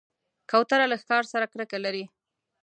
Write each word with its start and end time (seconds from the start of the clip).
کوتره 0.49 0.85
له 0.91 0.95
ښکار 1.01 1.23
سره 1.33 1.45
کرکه 1.53 1.77
لري. 1.85 2.05